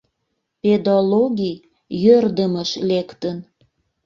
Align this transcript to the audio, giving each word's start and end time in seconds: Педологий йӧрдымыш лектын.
Педологий 0.61 1.57
йӧрдымыш 2.03 2.71
лектын. 2.89 3.37